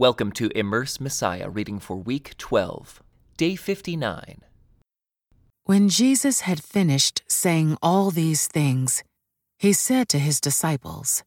[0.00, 3.02] Welcome to Immerse Messiah, reading for week 12,
[3.36, 4.42] day 59.
[5.64, 9.02] When Jesus had finished saying all these things,
[9.58, 11.24] he said to his disciples,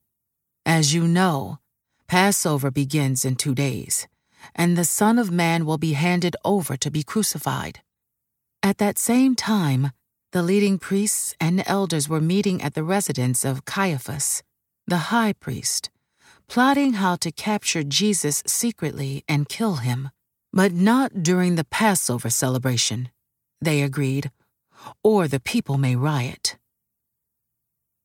[0.65, 1.59] As you know,
[2.07, 4.07] Passover begins in two days,
[4.55, 7.81] and the Son of Man will be handed over to be crucified.
[8.63, 9.91] At that same time,
[10.31, 14.43] the leading priests and elders were meeting at the residence of Caiaphas,
[14.87, 15.89] the high priest
[16.51, 20.09] plotting how to capture Jesus secretly and kill him,
[20.51, 23.07] but not during the Passover celebration,
[23.61, 24.31] they agreed,
[25.01, 26.57] or the people may riot.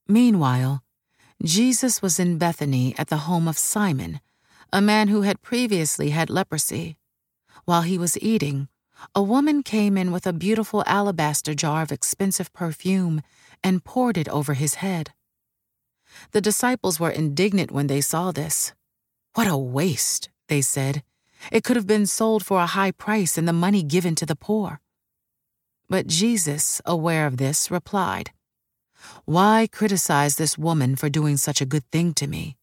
[0.07, 0.85] Meanwhile,
[1.43, 4.21] Jesus was in Bethany at the home of Simon,
[4.73, 6.97] a man who had previously had leprosy.
[7.65, 8.69] While he was eating,
[9.13, 13.23] a woman came in with a beautiful alabaster jar of expensive perfume
[13.65, 15.11] and poured it over his head.
[16.33, 18.75] The disciples were indignant when they saw this.
[19.35, 21.03] What a waste, they said.
[21.53, 24.37] It could have been sold for a high price and the money given to the
[24.37, 24.81] poor.
[25.89, 28.33] But Jesus, aware of this, replied,
[29.25, 32.57] Why criticize this woman for doing such a good thing to me?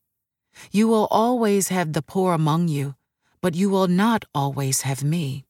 [0.72, 2.95] You will always have the poor among you,
[3.42, 5.45] but you will not always have me.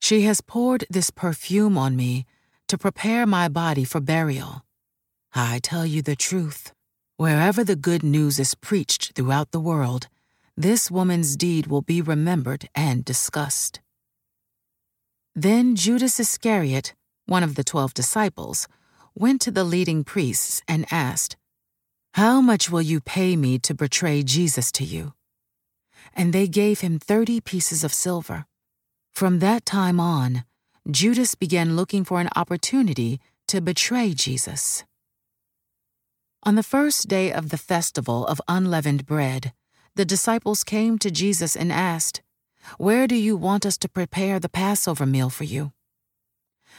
[0.00, 2.26] She has poured this perfume on me
[2.68, 4.64] to prepare my body for burial.
[5.34, 6.72] I tell you the truth.
[7.20, 10.08] Wherever the good news is preached throughout the world,
[10.56, 13.78] this woman's deed will be remembered and discussed.
[15.34, 16.94] Then Judas Iscariot,
[17.26, 18.66] one of the twelve disciples,
[19.14, 21.36] went to the leading priests and asked,
[22.14, 25.12] How much will you pay me to betray Jesus to you?
[26.14, 28.46] And they gave him thirty pieces of silver.
[29.12, 30.44] From that time on,
[30.90, 34.84] Judas began looking for an opportunity to betray Jesus.
[36.42, 39.52] On the first day of the festival of unleavened bread,
[39.94, 42.22] the disciples came to Jesus and asked,
[42.78, 45.72] Where do you want us to prepare the Passover meal for you?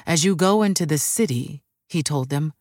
[0.08, 2.54] As you go into the city, he told them,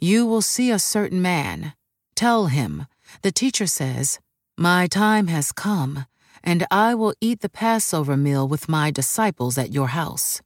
[0.00, 1.74] you will see a certain man.
[2.14, 2.86] Tell him,
[3.22, 4.18] the teacher says,
[4.56, 6.06] My time has come,
[6.42, 10.40] and I will eat the Passover meal with my disciples at your house.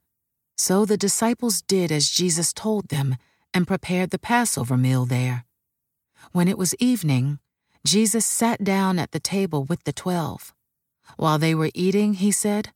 [0.57, 3.17] So the disciples did as Jesus told them
[3.55, 5.45] and prepared the Passover meal there.
[6.33, 7.39] When it was evening,
[7.85, 10.55] Jesus sat down at the table with the twelve.
[11.17, 12.73] While they were eating, he said,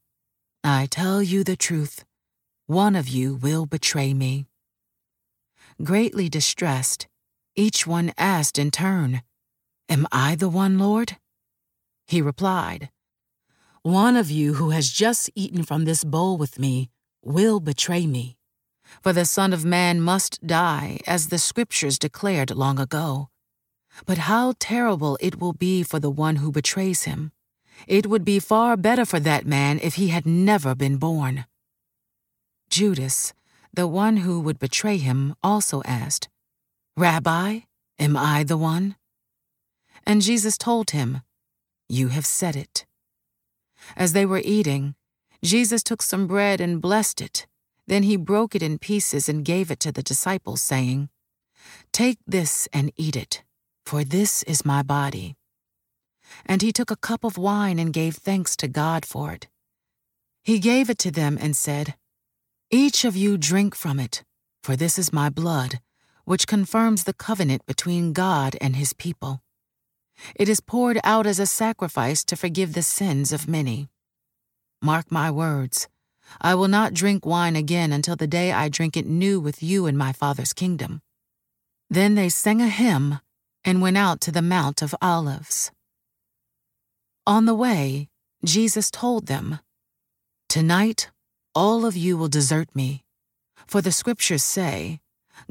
[0.62, 2.04] I tell you the truth,
[2.66, 4.46] one of you will betray me.
[5.82, 7.06] Greatly distressed,
[7.54, 9.22] each one asked in turn,
[9.88, 11.18] Am I the one, Lord?
[12.06, 12.90] He replied,
[13.82, 16.90] One of you who has just eaten from this bowl with me
[17.22, 18.38] will betray me.
[19.02, 23.28] For the Son of Man must die, as the Scriptures declared long ago.
[24.06, 27.32] But how terrible it will be for the one who betrays him.
[27.86, 31.46] It would be far better for that man if he had never been born.
[32.70, 33.32] Judas,
[33.72, 36.28] the one who would betray him, also asked,
[36.96, 37.60] Rabbi,
[37.98, 38.96] am I the one?
[40.06, 41.22] And Jesus told him,
[41.88, 42.86] You have said it.
[43.96, 44.94] As they were eating,
[45.42, 47.46] Jesus took some bread and blessed it.
[47.86, 51.10] Then he broke it in pieces and gave it to the disciples, saying,
[51.92, 53.42] Take this and eat it
[53.84, 55.36] for this is my body.
[56.46, 59.48] And he took a cup of wine and gave thanks to God for it.
[60.42, 61.94] He gave it to them and said,
[62.70, 64.24] Each of you drink from it,
[64.62, 65.80] for this is my blood,
[66.24, 69.42] which confirms the covenant between God and his people.
[70.34, 73.88] It is poured out as a sacrifice to forgive the sins of many.
[74.80, 75.88] Mark my words.
[76.40, 79.86] I will not drink wine again until the day I drink it new with you
[79.86, 81.02] in my Father's kingdom.
[81.90, 83.20] Then they sang a hymn
[83.64, 85.70] and went out to the Mount of Olives.
[87.26, 88.08] On the way,
[88.44, 89.60] Jesus told them,
[90.48, 91.10] Tonight,
[91.54, 93.04] all of you will desert me.
[93.66, 95.00] For the scriptures say,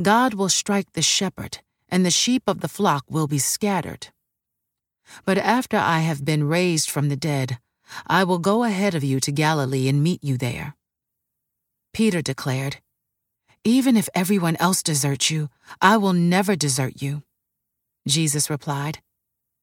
[0.01, 1.59] God will strike the shepherd,
[1.89, 4.09] and the sheep of the flock will be scattered.
[5.25, 7.57] But after I have been raised from the dead,
[8.07, 10.75] I will go ahead of you to Galilee and meet you there.
[11.93, 12.77] Peter declared,
[13.63, 15.49] Even if everyone else deserts you,
[15.81, 17.23] I will never desert you.
[18.07, 18.99] Jesus replied,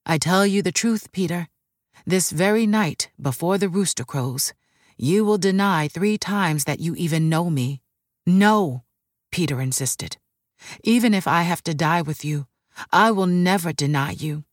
[0.07, 1.49] I tell you the truth, Peter.
[2.07, 4.55] This very night, before the rooster crows,
[4.97, 7.83] you will deny three times that you even know me.
[8.27, 8.85] No,
[9.31, 10.17] Peter insisted.
[10.83, 12.47] Even if I have to die with you,
[12.93, 14.45] I will never deny you.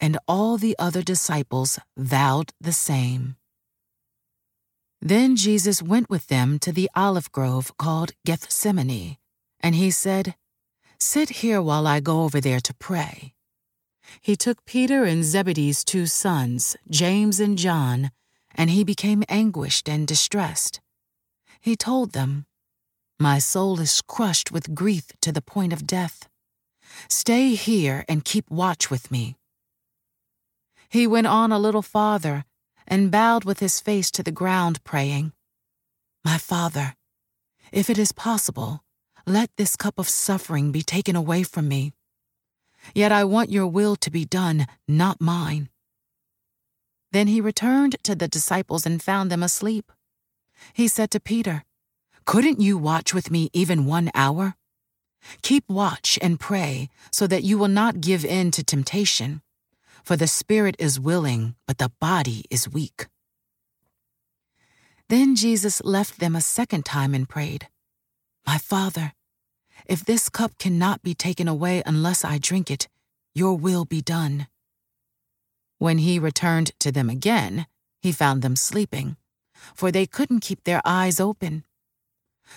[0.00, 3.36] And all the other disciples vowed the same.
[5.02, 9.16] Then Jesus went with them to the olive grove called Gethsemane,
[9.60, 10.34] and he said,
[11.02, 13.32] Sit here while I go over there to pray.
[14.20, 18.10] he took Peter and Zebedee's two sons, James and John,
[18.54, 20.80] and he became anguished and distressed.
[21.60, 22.44] He told them,
[23.18, 26.28] My soul is crushed with grief to the point of death.
[27.08, 29.36] Stay here and keep watch with me.
[30.90, 32.44] He went on a little farther
[32.86, 35.32] and bowed with his face to the ground, praying,
[36.24, 36.94] My Father,
[37.72, 38.82] if it is possible,
[39.26, 41.92] let this cup of suffering be taken away from me.
[42.94, 45.68] Yet I want your will to be done, not mine.
[47.12, 49.92] Then he returned to the disciples and found them asleep.
[50.72, 51.64] He said to Peter,
[52.24, 54.54] Couldn't you watch with me even one hour?
[55.42, 59.42] Keep watch and pray so that you will not give in to temptation.
[60.04, 63.06] For the spirit is willing, but the body is weak.
[65.08, 67.68] Then Jesus left them a second time and prayed,
[68.46, 69.12] My Father,
[69.86, 72.88] if this cup cannot be taken away unless I drink it,
[73.34, 74.46] your will be done.
[75.78, 77.66] When he returned to them again,
[78.02, 79.16] he found them sleeping,
[79.74, 81.64] for they couldn't keep their eyes open.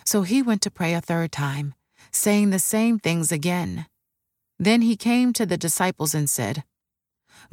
[0.05, 1.73] So he went to pray a third time,
[2.11, 3.85] saying the same things again.
[4.59, 6.63] Then he came to the disciples and said,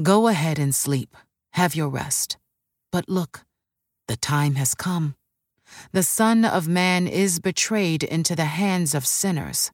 [0.02, 1.16] Go ahead and sleep,
[1.52, 2.36] have your rest.
[2.92, 3.44] But look,
[4.08, 5.14] the time has come.
[5.92, 9.70] The Son of Man is betrayed into the hands of sinners.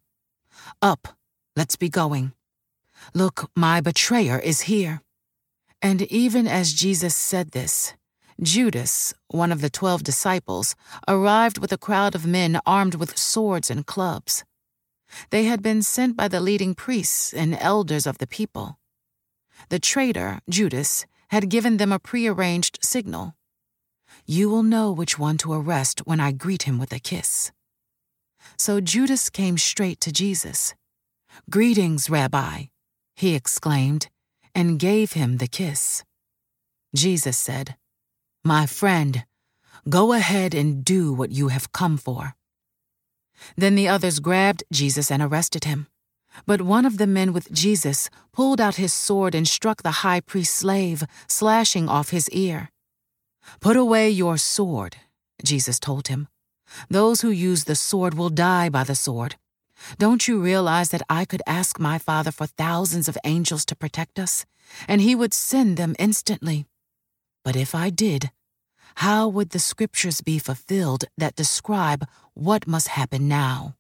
[0.82, 1.08] Up,
[1.54, 2.32] let's be going.
[3.14, 5.02] Look, my betrayer is here.
[5.82, 7.94] And even as Jesus said this,
[8.42, 10.74] Judas, one of the twelve disciples,
[11.06, 14.44] arrived with a crowd of men armed with swords and clubs.
[15.30, 18.78] They had been sent by the leading priests and elders of the people.
[19.68, 23.35] The traitor, Judas, had given them a prearranged signal.
[24.28, 27.52] You will know which one to arrest when I greet him with a kiss.
[28.58, 30.74] So Judas came straight to Jesus.
[31.48, 32.64] Greetings, Rabbi,
[33.14, 34.08] he exclaimed,
[34.52, 36.02] and gave him the kiss.
[36.92, 37.76] Jesus said,
[38.44, 39.24] My friend,
[39.88, 42.34] go ahead and do what you have come for.
[43.56, 45.86] Then the others grabbed Jesus and arrested him.
[46.46, 50.20] But one of the men with Jesus pulled out his sword and struck the high
[50.20, 52.70] priest's slave, slashing off his ear.
[53.60, 54.96] Put away your sword,
[55.44, 56.28] Jesus told him.
[56.90, 59.36] Those who use the sword will die by the sword.
[59.98, 64.18] Don't you realize that I could ask my Father for thousands of angels to protect
[64.18, 64.46] us,
[64.88, 66.66] and he would send them instantly?
[67.44, 68.30] But if I did,
[68.96, 73.76] how would the scriptures be fulfilled that describe what must happen now?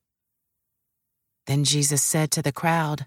[1.46, 3.06] Then Jesus said to the crowd,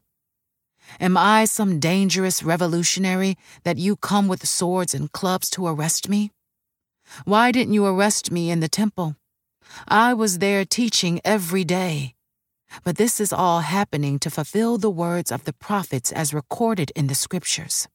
[1.00, 6.32] Am I some dangerous revolutionary that you come with swords and clubs to arrest me?
[7.26, 9.16] Why didn't you arrest me in the temple?
[9.88, 12.16] I was there teaching every day.
[12.84, 17.08] But this is all happening to fulfill the words of the prophets as recorded in
[17.08, 17.88] the scriptures.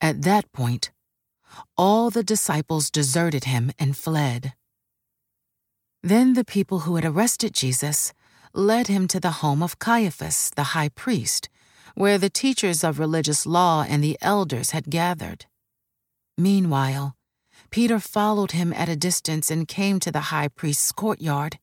[0.00, 0.90] At that point,
[1.76, 4.54] all the disciples deserted him and fled.
[6.02, 8.14] Then the people who had arrested Jesus
[8.54, 11.50] led him to the home of Caiaphas, the high priest,
[11.94, 15.44] where the teachers of religious law and the elders had gathered.
[16.38, 17.16] Meanwhile,
[17.70, 21.58] Peter followed him at a distance and came to the high priest's courtyard.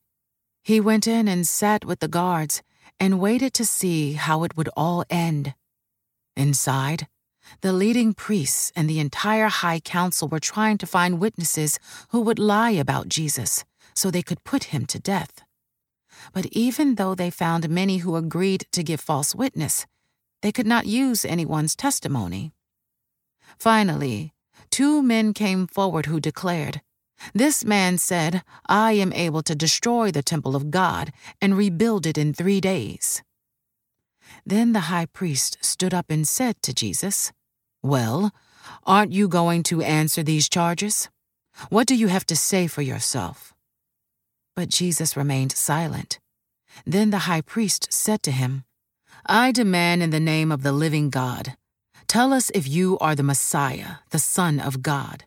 [0.64, 2.62] He went in and sat with the guards
[3.00, 5.54] and waited to see how it would all end.
[6.36, 7.08] Inside,
[7.62, 12.40] the leading priests and the entire high council were trying to find witnesses who would
[12.40, 15.44] lie about Jesus so they could put him to death.
[16.34, 19.86] But even though they found many who agreed to give false witness,
[20.42, 22.54] they could not use anyone's testimony.
[23.58, 24.34] Finally,
[24.72, 26.82] two men came forward who declared,
[27.34, 32.18] This man said, I am able to destroy the temple of God and rebuild it
[32.18, 33.24] in three days.
[34.46, 37.32] Then the high priest stood up and said to Jesus,
[37.82, 38.32] Well,
[38.86, 41.10] aren't you going to answer these charges?
[41.70, 43.54] What do you have to say for yourself?
[44.56, 46.20] But Jesus remained silent.
[46.86, 48.64] Then the high priest said to him,
[49.26, 51.58] I demand in the name of the living God,
[52.08, 55.26] tell us if you are the Messiah, the Son of God.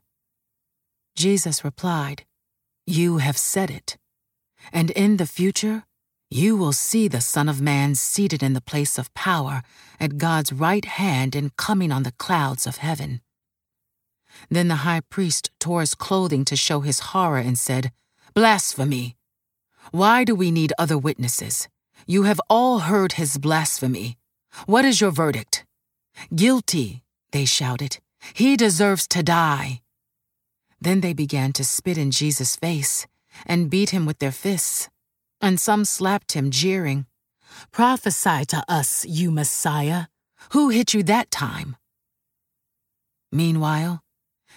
[1.17, 2.25] Jesus replied,
[2.87, 3.99] You have said it.
[4.73, 5.85] And in the future,
[6.31, 9.63] you will see the Son of Man seated in the place of power
[9.99, 13.21] at God's right hand and coming on the clouds of heaven.
[14.49, 17.91] Then the high priest tore his clothing to show his horror and said,
[18.33, 19.17] Blasphemy!
[19.91, 21.69] Why do we need other witnesses?
[22.07, 24.17] You have all heard his blasphemy.
[24.67, 25.65] What is your verdict?
[26.35, 27.99] Guilty, they shouted.
[28.35, 29.83] He deserves to die.
[30.81, 33.07] Then they began to spit in Jesus' face
[33.47, 34.89] and beat him with their fists,
[35.41, 37.07] and some slapped him, jeering.
[37.71, 40.07] Prophesy to us, you Messiah.
[40.53, 41.77] Who hit you that time?
[43.33, 44.03] Meanwhile,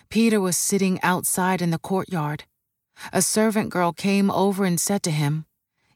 [0.10, 2.46] Peter was sitting outside in the courtyard.
[3.12, 5.46] A servant girl came over and said to him,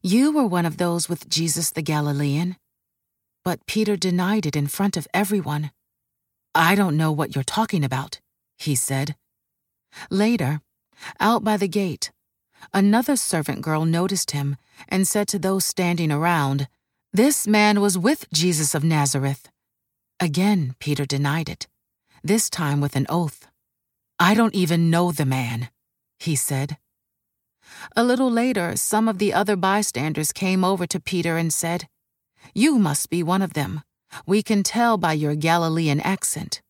[0.02, 2.58] You were one of those with Jesus the Galilean.
[3.48, 5.72] But Peter denied it in front of everyone.
[6.54, 8.20] I don't know what you're talking about,
[8.58, 9.16] he said.
[10.10, 10.60] Later,
[11.22, 12.12] out by the gate,
[12.74, 14.58] another servant girl noticed him
[14.90, 16.68] and said to those standing around,
[17.14, 19.48] This man was with Jesus of Nazareth.
[20.20, 21.68] Again, Peter denied it,
[22.22, 23.48] this time with an oath.
[24.20, 25.70] I don't even know the man,
[26.20, 26.78] he said.
[27.96, 31.88] A little later, some of the other bystanders came over to Peter and said,
[32.54, 33.82] You must be one of them.
[34.26, 36.62] We can tell by your Galilean accent.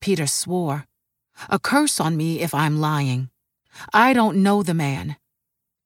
[0.00, 0.86] Peter swore,
[1.48, 3.30] A curse on me if I'm lying.
[3.92, 5.16] I don't know the man.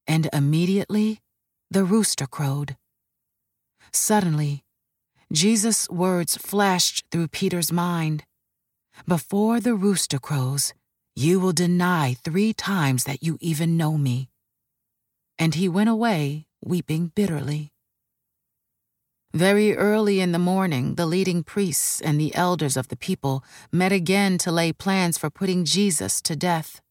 [0.07, 1.21] And immediately,
[1.71, 2.77] the rooster crowed.
[3.93, 4.65] Suddenly,
[5.33, 8.25] Jesus' words flashed through Peter's mind.
[9.07, 10.75] Before the rooster crows,
[11.17, 14.29] you will deny three times that you even know me.
[15.39, 17.72] And he went away, weeping bitterly.
[19.35, 23.91] Very early in the morning, the leading priests and the elders of the people met
[23.91, 26.83] again to lay plans for putting Jesus to death.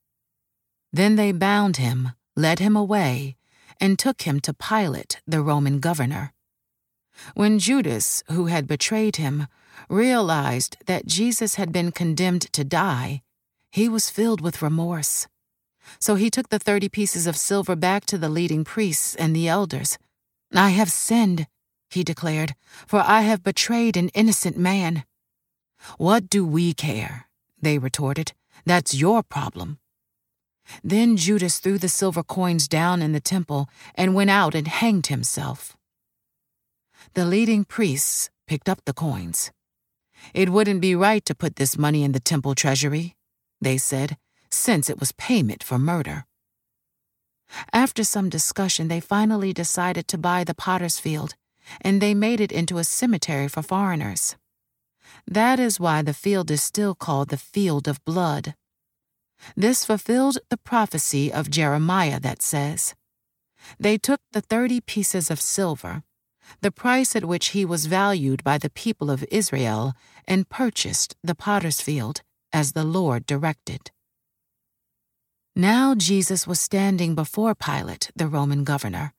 [0.92, 3.36] Then they bound him, led him away,
[3.80, 6.34] and took him to Pilate, the Roman governor.
[7.36, 9.46] When Judas, who had betrayed him,
[9.88, 13.22] realized that Jesus had been condemned to die,
[13.72, 15.28] he was filled with remorse.
[16.00, 19.48] So he took the thirty pieces of silver back to the leading priests and the
[19.48, 20.00] elders.
[20.54, 21.48] I have sinned,
[21.92, 22.56] he declared,
[22.88, 25.04] for I have betrayed an innocent man.
[25.98, 27.28] What do we care?
[27.62, 28.34] They retorted.
[28.66, 29.80] That's your problem.
[30.84, 35.08] Then Judas threw the silver coins down in the temple and went out and hanged
[35.08, 35.76] himself.
[37.14, 39.52] The leading priests picked up the coins.
[40.34, 43.16] It wouldn't be right to put this money in the temple treasury,
[43.60, 44.18] they said,
[44.50, 46.26] since it was payment for murder.
[47.74, 51.36] After some discussion, they finally decided to buy the potter's field,
[51.82, 54.36] and they made it into a cemetery for foreigners.
[55.28, 58.56] That is why the field is still called the Field of Blood.
[59.56, 62.96] This fulfilled the prophecy of Jeremiah that says,
[63.80, 66.04] They took the thirty pieces of silver,
[66.62, 69.94] the price at which he was valued by the people of Israel,
[70.28, 72.22] and purchased the potter's field,
[72.54, 73.92] as the Lord directed.
[75.56, 79.14] Now Jesus was standing before Pilate, the Roman governor.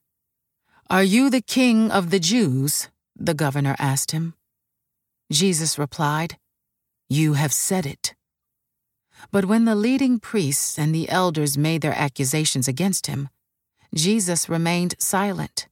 [0.93, 2.91] Are you the king of the Jews?
[3.17, 4.35] the governor asked him.
[5.33, 6.37] Jesus replied,
[7.09, 8.15] You have said it.
[9.31, 13.31] But when the leading priests and the elders made their accusations against him,
[13.95, 15.67] Jesus remained silent.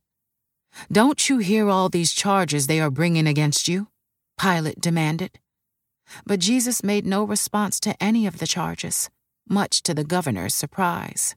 [0.90, 3.88] Don't you hear all these charges they are bringing against you?
[4.40, 5.38] Pilate demanded.
[6.24, 9.10] But Jesus made no response to any of the charges,
[9.46, 11.36] much to the governor's surprise.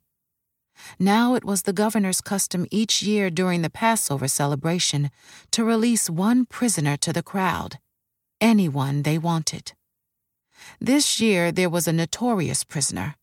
[0.99, 5.11] Now it was the governor's custom each year during the Passover celebration
[5.51, 7.79] to release one prisoner to the crowd,
[8.41, 9.73] anyone they wanted.
[10.79, 13.15] This year there was a notorious prisoner,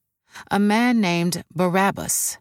[0.50, 2.38] a man named Barabbas.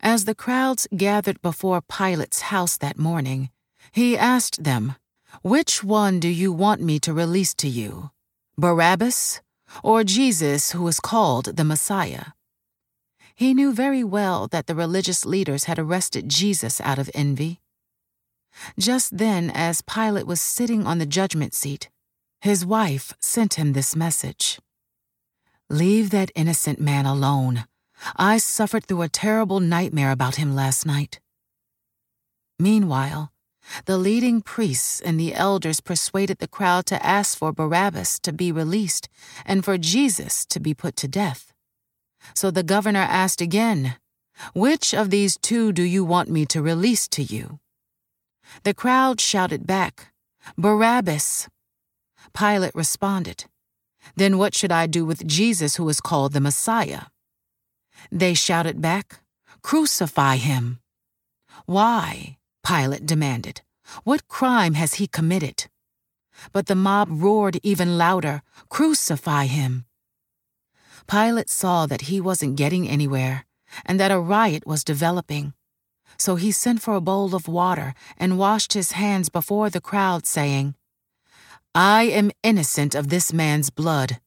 [0.00, 3.50] As the crowds gathered before Pilate's house that morning,
[3.92, 4.96] he asked them,
[5.42, 8.10] Which one do you want me to release to you,
[8.56, 9.40] Barabbas
[9.82, 12.32] or Jesus, who is called the Messiah?
[13.38, 17.60] He knew very well that the religious leaders had arrested Jesus out of envy.
[18.76, 21.88] Just then, as Pilate was sitting on the judgment seat,
[22.40, 24.58] his wife sent him this message
[25.70, 27.66] Leave that innocent man alone.
[28.16, 31.20] I suffered through a terrible nightmare about him last night.
[32.58, 33.30] Meanwhile,
[33.84, 38.50] the leading priests and the elders persuaded the crowd to ask for Barabbas to be
[38.50, 39.08] released
[39.46, 41.52] and for Jesus to be put to death.
[42.34, 43.96] So the governor asked again,
[44.54, 47.60] Which of these two do you want me to release to you?
[48.62, 50.12] The crowd shouted back,
[50.56, 51.48] Barabbas.
[52.34, 53.44] Pilate responded,
[54.16, 57.02] Then what should I do with Jesus who is called the Messiah?
[58.10, 59.20] They shouted back,
[59.62, 60.78] Crucify him.
[61.66, 62.38] Why?
[62.64, 63.62] Pilate demanded.
[64.04, 65.66] What crime has he committed?
[66.52, 69.84] But the mob roared even louder, Crucify him.
[71.08, 73.46] Pilate saw that he wasn't getting anywhere
[73.86, 75.54] and that a riot was developing.
[76.18, 80.26] So he sent for a bowl of water and washed his hands before the crowd,
[80.26, 80.74] saying,
[81.74, 84.20] I am innocent of this man's blood.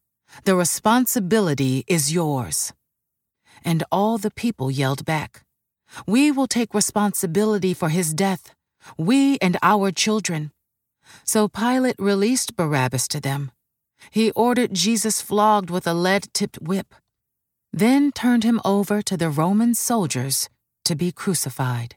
[0.46, 2.74] The responsibility is yours.
[3.64, 5.44] And all the people yelled back,
[6.08, 8.56] We will take responsibility for his death,
[8.98, 10.52] we and our children.
[11.26, 13.52] So Pilate released Barabbas to them.
[14.10, 16.96] He ordered Jesus flogged with a lead tipped whip,
[17.72, 20.50] then turned him over to the Roman soldiers
[20.86, 21.96] to be crucified.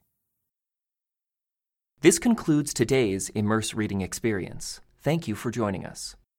[2.01, 4.81] This concludes today's Immerse Reading Experience.
[5.01, 6.17] Thank you for joining us.